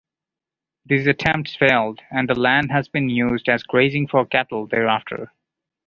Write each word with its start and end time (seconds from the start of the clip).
These 0.87 1.05
attempts 1.05 1.55
failed 1.55 1.99
and 2.09 2.27
the 2.27 2.33
land 2.33 2.71
has 2.71 2.87
been 2.89 3.07
used 3.07 3.47
as 3.47 3.61
grazing 3.61 4.07
for 4.07 4.25
cattle 4.25 4.65
thereafter. 4.65 5.31